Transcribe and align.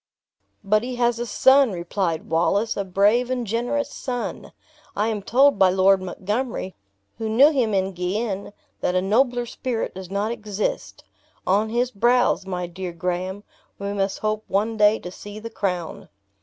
"But 0.63 0.81
he 0.81 0.95
has 0.95 1.19
a 1.19 1.27
son," 1.27 1.71
replied 1.71 2.27
Wallace; 2.27 2.75
"a 2.75 2.83
brave 2.83 3.29
and 3.29 3.45
generous 3.45 3.93
son! 3.93 4.51
I 4.95 5.09
am 5.09 5.21
told 5.21 5.59
by 5.59 5.69
Lord 5.69 6.01
Montgomery, 6.01 6.73
who 7.19 7.29
knew 7.29 7.51
him 7.51 7.75
in 7.75 7.91
Guienne, 7.93 8.51
that 8.79 8.95
a 8.95 9.01
nobler 9.03 9.45
spirit 9.45 9.93
does 9.93 10.09
not 10.09 10.31
exist. 10.31 11.03
On 11.45 11.69
his 11.69 11.91
brows, 11.91 12.47
my 12.47 12.65
dear 12.65 12.93
Graham, 12.93 13.43
we 13.77 13.93
must 13.93 14.17
hope 14.17 14.43
one 14.47 14.75
day 14.75 14.97
to 14.97 15.11
see 15.11 15.37
the 15.37 15.51
crown." 15.51 16.09